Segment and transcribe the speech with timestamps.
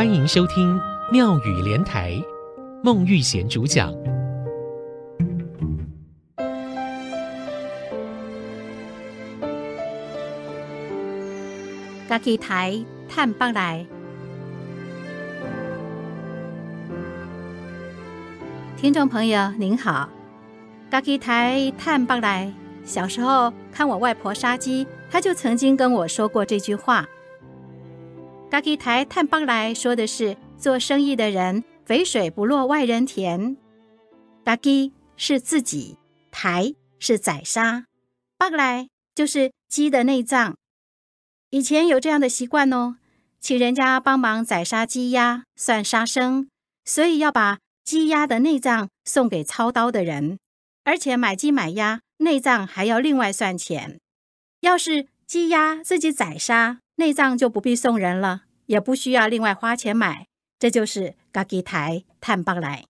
[0.00, 0.80] 欢迎收听
[1.12, 2.18] 妙语莲台，
[2.82, 3.92] 孟玉贤主讲。
[12.08, 13.86] 家己台探北来，
[18.78, 20.08] 听众朋友您好，
[20.90, 22.50] 家己台探北来。
[22.86, 27.06] 小时候看我外婆杀鸡，她就曾经跟我说过这句话。
[28.50, 33.56] 家己台探北来说的是做生意的人肥水不落外人田。
[34.44, 35.96] 家己是自己，
[36.32, 37.84] 台是宰杀，
[38.36, 40.56] 北来就是鸡的内脏。
[41.50, 42.96] 以前有这样的习惯哦，
[43.38, 46.48] 请人家帮忙宰杀鸡鸭，算杀生，
[46.84, 50.40] 所以要把鸡鸭的内脏送给操刀的人，
[50.82, 54.00] 而且买鸡买鸭内脏还要另外算钱。
[54.60, 60.26] 要是鸡鸭自己宰杀，内脏就不必送人了，也不需要另外花钱买。
[60.58, 62.84] 这就是家己台碳棒来。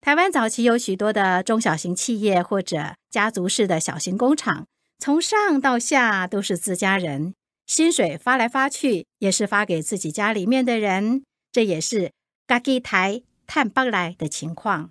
[0.00, 4.66] 台湾早期有许多的中小型企业或者家族式的小型工厂，
[4.98, 7.34] 从上到下都是自家人，
[7.66, 12.12] 薪水发来发去也是发给自己家里面的人，这也是
[12.48, 14.88] 家己台碳棒来的情况。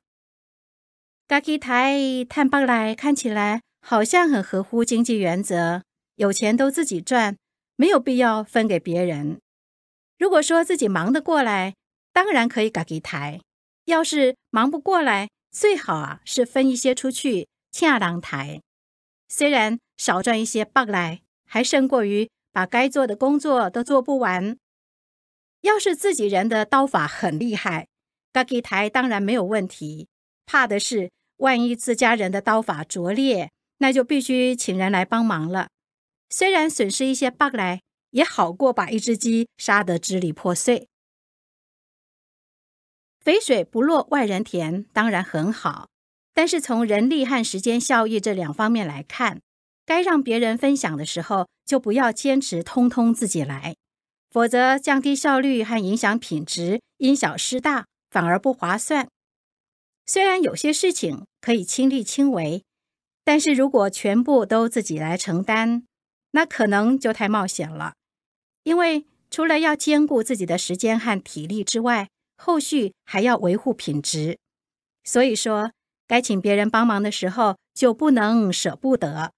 [1.28, 1.98] 家己台
[2.30, 5.82] 碳棒来看起来好像很合乎经济原则。
[6.20, 7.38] 有钱都自己赚，
[7.78, 9.40] 没有必要分给别人。
[10.18, 11.76] 如果说自己忙得过来，
[12.12, 13.40] 当然可以家己台；
[13.86, 18.60] 要是忙不过来，最好啊是分一些出去，请人台。
[19.30, 24.58] 虽然少赚一些北来，还胜过于把该做的工作都做不完。
[25.62, 27.88] 要是自己人的刀法很厉害，
[28.34, 30.10] 家己台当然没有问题。
[30.46, 35.70] 怕的是万一自家人的刀法拙劣，那就必须请人来帮忙了。
[36.30, 40.88] 虽然损失一些 bug 来，也好过把一只鸡杀得支离破碎。
[43.20, 45.90] 肥水不落外人田，当然很好，
[46.34, 49.42] 但是从人力和时间效益这两方面来看，
[49.86, 53.76] 该让别人分享的时候，就不要坚持通通自己来，
[54.32, 59.10] 否则降低效率和影响品质，因小失大，反而不划算。
[60.06, 62.64] 虽然有些事情可以亲力亲为，
[63.24, 65.84] 但是如果全部都自己来承担，
[66.32, 67.94] 那可能就太冒险了，
[68.64, 74.38] 因为除了要兼顾自己的时间和体力之外，后续还要维护品质。
[75.04, 75.72] 所以说，
[76.08, 79.34] 该请别人帮忙的时候，就不能舍不得。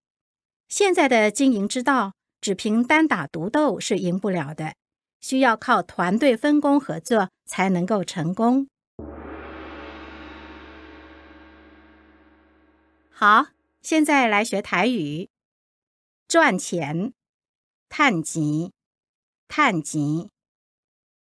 [0.68, 4.74] 现在的经营之道，只凭单打独斗是赢不了的，
[5.22, 8.68] 需要靠团队分工合作才能够成功。
[13.10, 13.48] 好，
[13.82, 15.31] 现在来学台语。
[16.32, 17.14] 赚钱、
[17.90, 18.72] 趁钱、
[19.50, 20.30] 趁钱；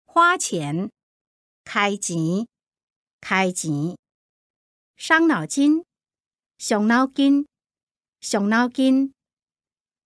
[0.05, 0.91] 花钱、
[1.65, 2.47] 开钱、
[3.19, 3.97] 开钱；
[4.97, 5.83] 伤脑筋、
[6.59, 7.47] 伤脑筋、
[8.21, 9.15] 伤脑筋；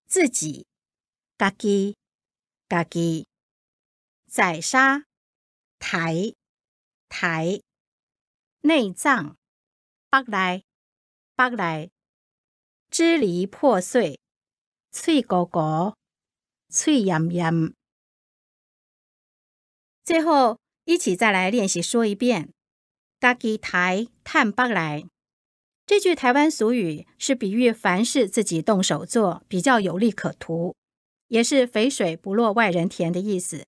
[0.07, 0.69] 自己、
[1.37, 1.97] 家己、
[2.69, 3.27] 家己；
[4.31, 5.03] 宰杀、
[5.81, 6.33] 台、
[7.09, 7.61] 台；
[8.61, 9.37] 内脏、
[10.09, 10.63] 北来、
[11.35, 11.91] 北来；
[12.89, 14.22] 支离破碎。
[14.95, 15.97] 脆果果，
[16.69, 17.73] 脆盐盐。
[20.05, 22.51] 最后，一起再来练习说一遍
[23.19, 25.05] ：“家己台探北来。”
[25.87, 30.77] 这句台湾俗语是比喻凡事自己动手做，比较有利可图，
[31.29, 33.65] 也是肥水不落外人田的意思。